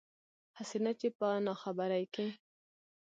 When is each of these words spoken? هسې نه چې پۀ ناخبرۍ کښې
هسې 0.57 0.77
نه 0.85 0.91
چې 0.99 1.07
پۀ 1.17 1.29
ناخبرۍ 1.47 2.05
کښې 2.13 2.27